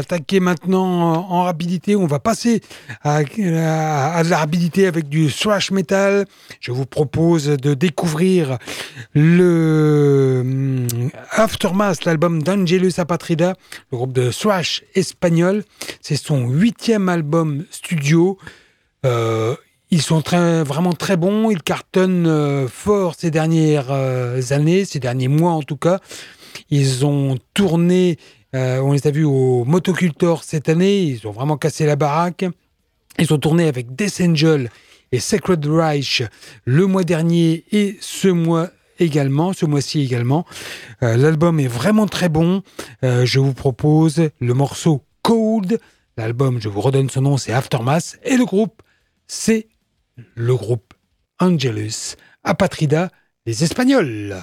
[0.01, 1.97] Attaquer maintenant en rapidité.
[1.97, 2.61] On va passer
[3.03, 6.27] à, de la rapidité avec du thrash metal.
[6.61, 8.59] Je vous propose de découvrir
[9.15, 13.55] le hum, Aftermath, l'album d'Angelus Apatrida,
[13.93, 15.65] le groupe de thrash espagnol.
[16.01, 18.39] C'est son huitième album studio.
[19.07, 19.55] Euh,
[19.91, 20.23] ils sont
[20.65, 21.51] vraiment très bons.
[21.51, 25.99] Ils cartonnent euh, fort ces dernières euh, années, ces derniers mois en tout cas.
[26.71, 28.19] Ils ont tourné
[28.55, 31.03] euh, on les a vus au Motocultor cette année.
[31.03, 32.45] Ils ont vraiment cassé la baraque.
[33.19, 34.71] Ils ont tourné avec Death Angel
[35.13, 36.23] et Sacred Reich
[36.65, 40.45] le mois dernier et ce mois également, ce mois-ci également.
[41.03, 42.63] Euh, l'album est vraiment très bon.
[43.05, 45.81] Euh, je vous propose le morceau Cold.
[46.17, 48.19] L'album, je vous redonne son nom, c'est Aftermath.
[48.25, 48.83] Et le groupe,
[49.27, 49.69] c'est
[50.35, 50.95] le groupe
[51.39, 53.11] Angelus Apatrida,
[53.47, 54.37] les Espagnols.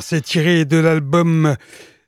[0.00, 1.56] C'est tiré de l'album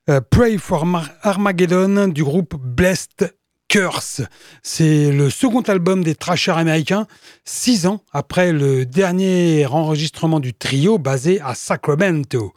[0.08, 0.86] euh, Pray for
[1.22, 3.34] Armageddon du groupe Blessed
[3.68, 4.22] Curse.
[4.62, 7.06] C'est le second album des Trashers américains,
[7.44, 12.52] six ans après le dernier enregistrement du trio basé à Sacramento.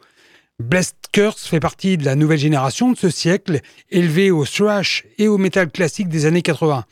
[0.58, 5.28] Blessed Curse fait partie de la nouvelle génération de ce siècle, élevé au thrash et
[5.28, 6.84] au metal classique des années 80.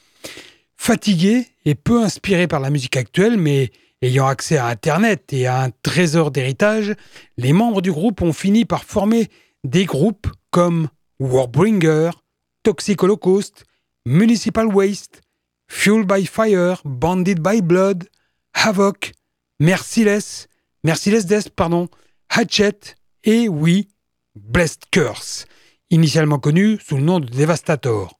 [0.77, 3.71] Fatigué et peu inspiré par la musique actuelle, mais
[4.03, 6.95] Ayant accès à Internet et à un trésor d'héritage,
[7.37, 9.31] les membres du groupe ont fini par former
[9.63, 10.89] des groupes comme
[11.21, 12.11] Warbringer,
[12.65, 13.65] Toxic Holocaust,
[14.05, 15.21] Municipal Waste,
[15.69, 18.09] Fuel by Fire, Bandit by Blood,
[18.55, 19.13] Havoc,
[19.61, 20.49] Merciless,
[20.83, 21.89] Merciless Death, pardon,
[22.29, 23.87] Hatchet et oui,
[24.35, 25.47] Blessed Curse,
[25.91, 28.19] initialement connu sous le nom de Devastator.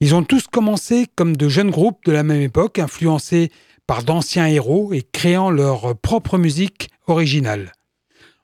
[0.00, 3.50] Ils ont tous commencé comme de jeunes groupes de la même époque, influencés
[3.88, 7.72] par d'anciens héros et créant leur propre musique originale.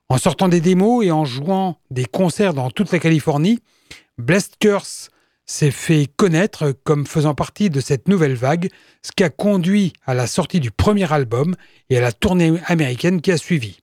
[0.08, 3.60] En sortant des démos et en jouant des concerts dans toute la Californie,
[4.18, 5.10] Blessed Curse
[5.46, 8.70] s'est fait connaître comme faisant partie de cette nouvelle vague,
[9.02, 11.54] ce qui a conduit à la sortie du premier album
[11.90, 13.80] et à la tournée américaine qui a suivi.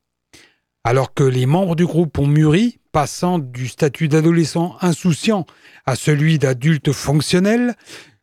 [0.84, 5.46] Alors que les membres du groupe ont mûri, passant du statut d'adolescent insouciant
[5.86, 7.76] à celui d'adulte fonctionnel,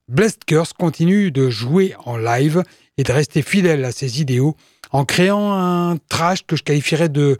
[0.08, 2.64] Blessed Curse continue de jouer en live
[2.98, 4.56] et de rester fidèle à ses idéaux
[4.90, 7.38] en créant un trash que je qualifierais de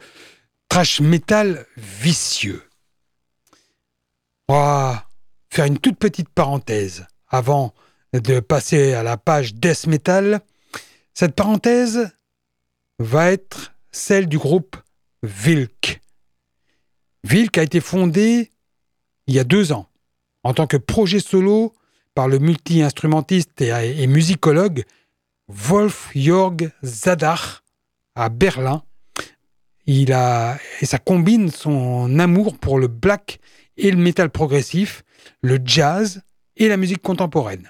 [0.69, 2.63] trash metal vicieux.
[4.47, 5.07] On va
[5.51, 7.73] faire une toute petite parenthèse avant
[8.13, 10.41] de passer à la page death metal.
[11.13, 12.09] Cette parenthèse
[12.97, 14.77] va être celle du groupe
[15.21, 16.01] Vilk.
[17.23, 18.49] Vilk a été fondé
[19.27, 19.87] il y a deux ans
[20.43, 21.73] en tant que projet solo
[22.15, 24.83] par le multi-instrumentiste et musicologue
[25.49, 27.63] Wolf-Jörg Zadar
[28.15, 28.83] à Berlin.
[29.85, 33.39] Il a, et ça combine son amour pour le black
[33.75, 35.03] et le métal progressif,
[35.41, 36.21] le jazz
[36.55, 37.69] et la musique contemporaine.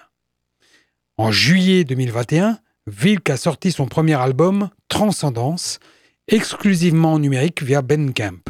[1.18, 5.80] En juillet 2021, Vilk a sorti son premier album, Transcendance,
[6.28, 8.42] exclusivement en numérique via Bandcamp.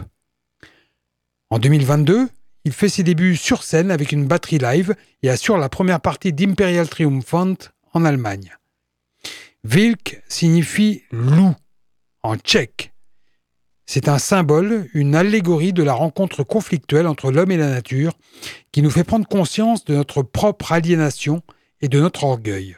[1.50, 2.30] En 2022,
[2.66, 6.34] il fait ses débuts sur scène avec une batterie live et assure la première partie
[6.34, 7.56] d'Imperial Triumphant
[7.94, 8.59] en Allemagne.
[9.64, 11.54] Vilk signifie loup
[12.24, 12.94] en tchèque.
[13.86, 18.14] C'est un symbole, une allégorie de la rencontre conflictuelle entre l'homme et la nature
[18.72, 21.42] qui nous fait prendre conscience de notre propre aliénation
[21.82, 22.78] et de notre orgueil.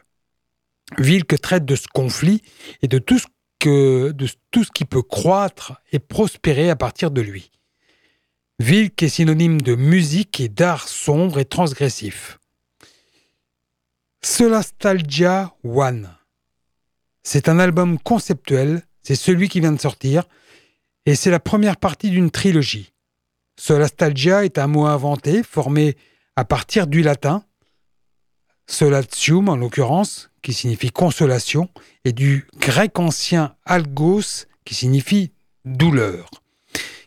[0.98, 2.42] Vilk traite de ce conflit
[2.82, 7.52] et de tout ce, qui peut croître et prospérer à partir de lui.
[8.60, 12.40] Vilk est synonyme de musique et d'art sombre et transgressif.
[14.24, 16.10] Solastalgia One
[17.24, 20.24] c'est un album conceptuel, c'est celui qui vient de sortir,
[21.06, 22.94] et c'est la première partie d'une trilogie.
[23.60, 25.98] Solastalgia est un mot inventé, formé
[26.36, 27.44] à partir du latin,
[28.68, 31.70] solatium en l'occurrence, qui signifie consolation,
[32.06, 35.32] et du grec ancien algos, qui signifie
[35.66, 36.30] douleur,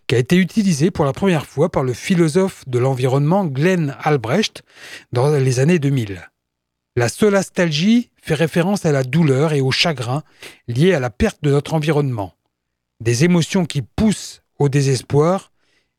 [0.07, 4.63] qui a été utilisé pour la première fois par le philosophe de l'environnement Glenn Albrecht
[5.13, 6.31] dans les années 2000.
[6.97, 10.23] La solastalgie fait référence à la douleur et au chagrin
[10.69, 12.35] liés à la perte de notre environnement,
[13.01, 15.53] des émotions qui poussent au désespoir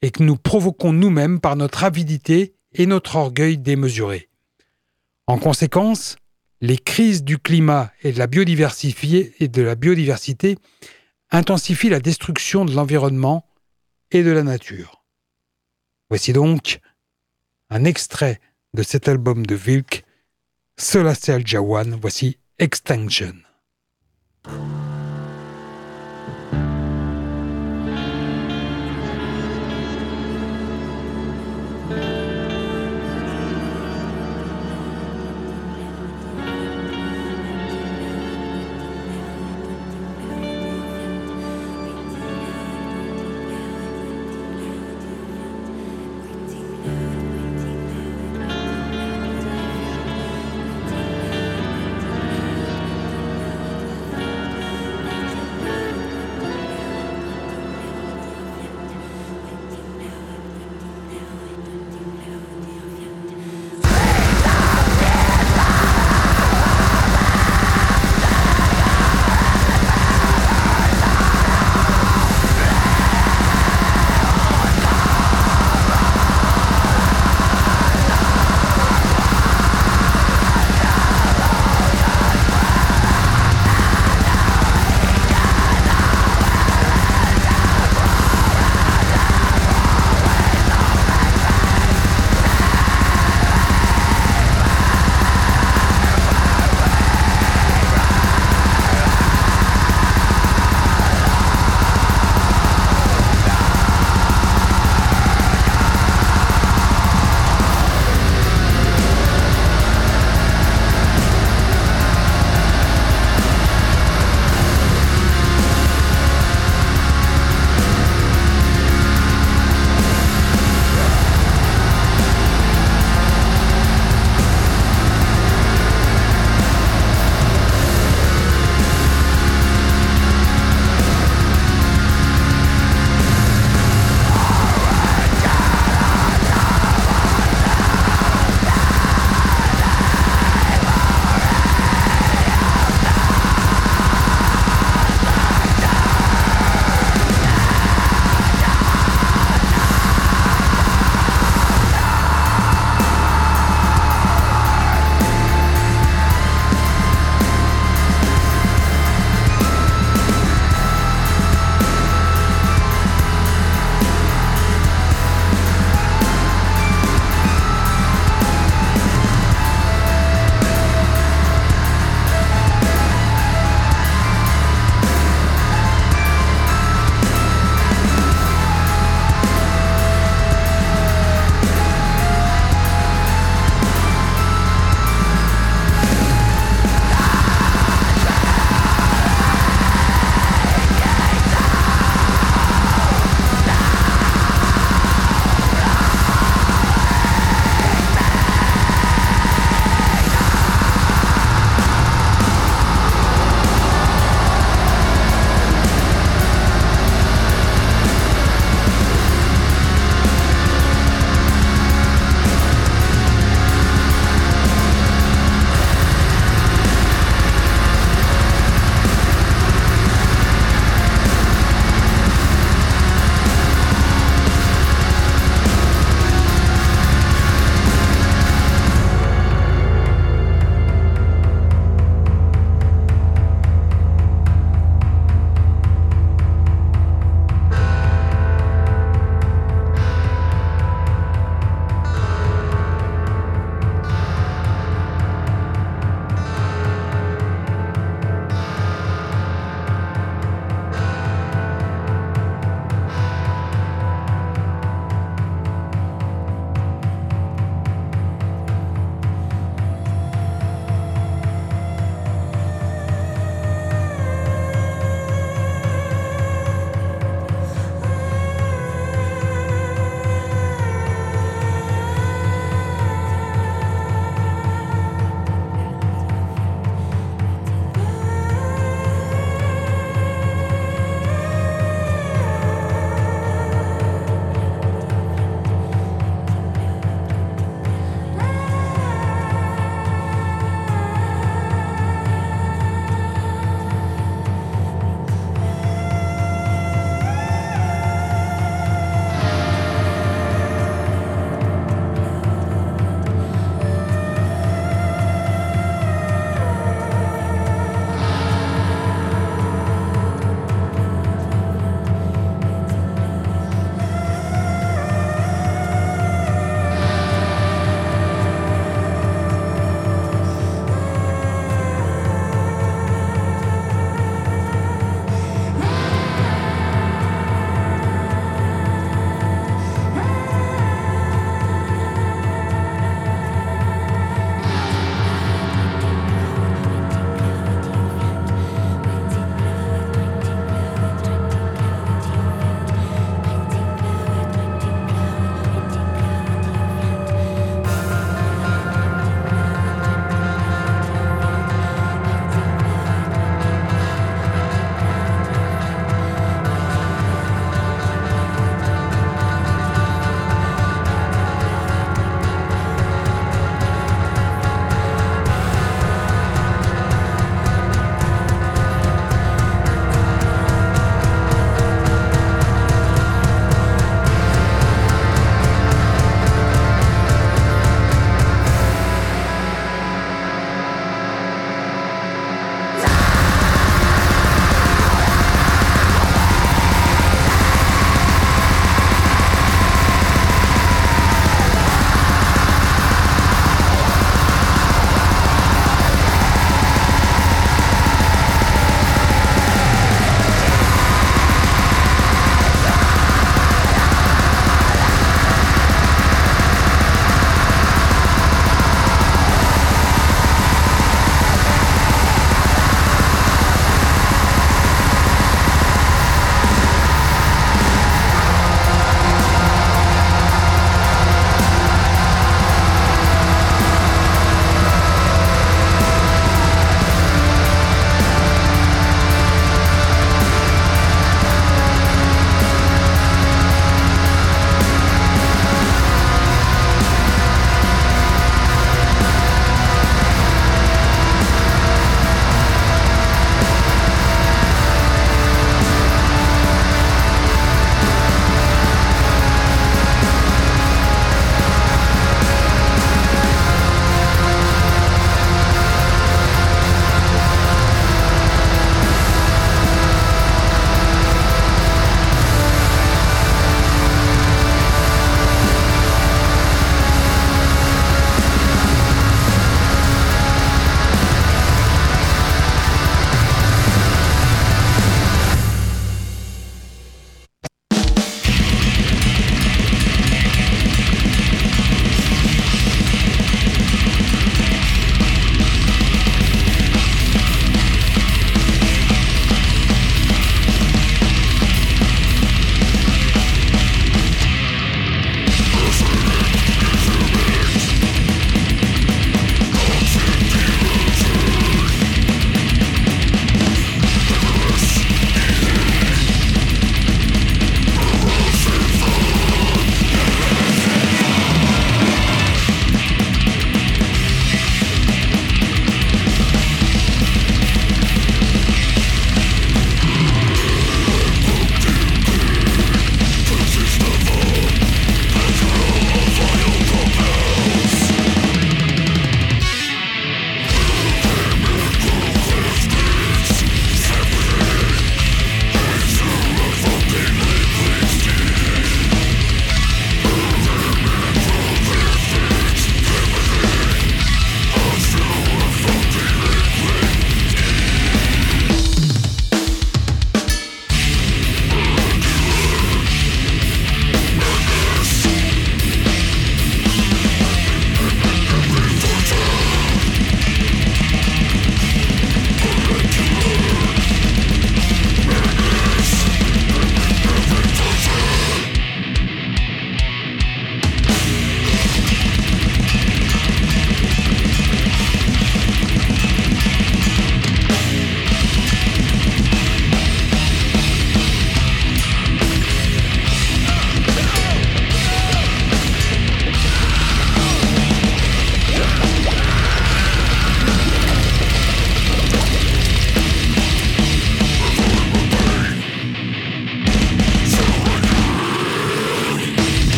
[0.00, 4.28] et que nous provoquons nous-mêmes par notre avidité et notre orgueil démesuré.
[5.26, 6.16] En conséquence,
[6.60, 10.56] les crises du climat et de la biodiversité, et de la biodiversité
[11.30, 13.44] intensifient la destruction de l'environnement
[14.12, 15.04] et de la nature.
[16.10, 16.78] Voici donc
[17.70, 18.40] un extrait
[18.72, 20.05] de cet album de Vilk
[20.78, 23.46] Celestial Jawan, voici Extinction.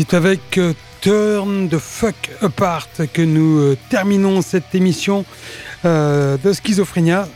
[0.00, 0.72] C'est avec euh,
[1.02, 5.26] Turn the Fuck Apart que nous euh, terminons cette émission
[5.84, 7.28] euh, de Schizophrénia.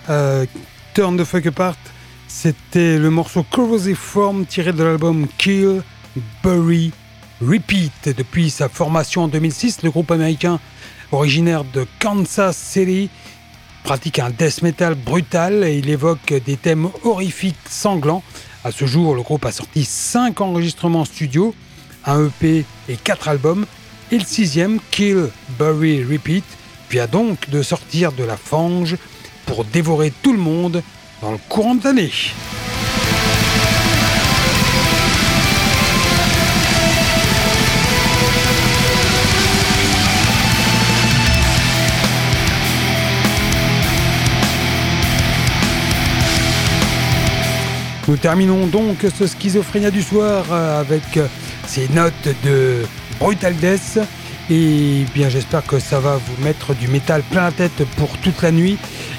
[0.94, 1.76] Turn the Fuck Apart,
[2.26, 5.82] c'était le morceau Corrosive Form tiré de l'album Kill,
[6.42, 6.90] Bury,
[7.42, 8.16] Repeat.
[8.16, 10.58] Depuis sa formation en 2006, le groupe américain
[11.12, 13.10] originaire de Kansas City
[13.82, 18.22] pratique un death metal brutal et il évoque des thèmes horrifiques sanglants.
[18.64, 21.54] À ce jour, le groupe a sorti 5 enregistrements studio
[22.06, 23.66] un EP et quatre albums,
[24.10, 25.28] et le sixième, Kill,
[25.58, 26.44] Bury, Repeat,
[26.90, 28.96] vient donc de sortir de la fange
[29.46, 30.82] pour dévorer tout le monde
[31.22, 32.12] dans le courant de l'année.
[48.06, 51.26] Nous terminons donc ce schizophrénia du soir euh, avec euh,
[51.74, 52.84] ces notes de
[53.18, 53.98] Brutal Death.
[54.48, 58.42] Et bien j'espère que ça va vous mettre du métal plein la tête pour toute
[58.42, 58.76] la nuit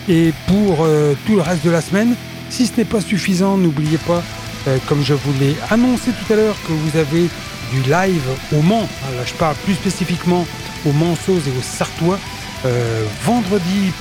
[0.08, 2.16] et pour euh, tout le reste de la semaine.
[2.50, 4.24] Si ce n'est pas suffisant, n'oubliez pas,
[4.68, 7.28] euh, comme je vous l'ai annoncé tout à l'heure, que vous avez
[7.74, 8.24] du live
[8.54, 8.88] au Mans.
[9.18, 10.48] Là je parle plus spécifiquement
[10.86, 12.20] aux Manceaux et aux Sartois.
[12.66, 13.92] Euh, vendredi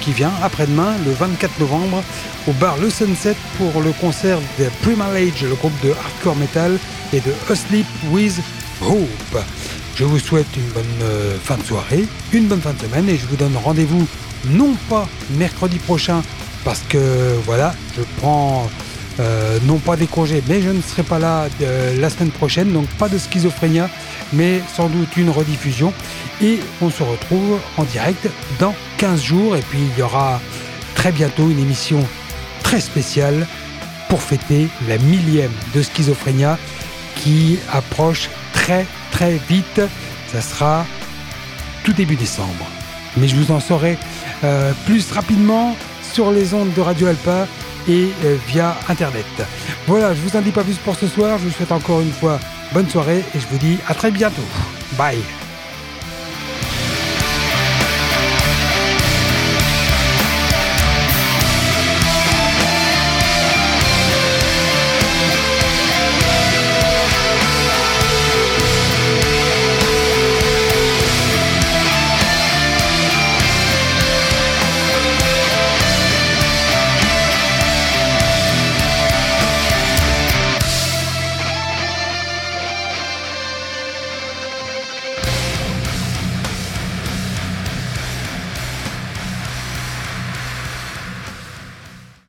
[0.00, 2.04] qui vient, après-demain, le 24 novembre,
[2.46, 6.78] au bar Le Sunset pour le concert de Primal Age, le groupe de hardcore metal,
[7.12, 8.38] et de Asleep with
[8.80, 9.42] Hope.
[9.96, 13.16] Je vous souhaite une bonne euh, fin de soirée, une bonne fin de semaine, et
[13.16, 14.06] je vous donne rendez-vous
[14.50, 16.22] non pas mercredi prochain,
[16.64, 18.70] parce que voilà, je prends
[19.22, 21.46] euh, non pas des congés, mais je ne serai pas là
[21.98, 23.88] la semaine prochaine, donc pas de schizophrénia,
[24.32, 25.92] mais sans doute une rediffusion.
[26.42, 28.28] Et on se retrouve en direct
[28.58, 29.56] dans 15 jours.
[29.56, 30.40] Et puis il y aura
[30.94, 32.04] très bientôt une émission
[32.62, 33.46] très spéciale
[34.08, 36.58] pour fêter la millième de Schizophrénia
[37.16, 39.80] qui approche très très vite.
[40.32, 40.84] Ça sera
[41.84, 42.66] tout début décembre.
[43.16, 43.98] Mais je vous en saurai
[44.44, 45.76] euh, plus rapidement
[46.12, 47.46] sur les ondes de Radio Alpa
[47.88, 49.26] et euh, via Internet.
[49.86, 51.38] Voilà, je vous en dis pas plus pour ce soir.
[51.38, 52.38] Je vous souhaite encore une fois
[52.72, 54.42] bonne soirée et je vous dis à très bientôt.
[54.96, 55.41] Bye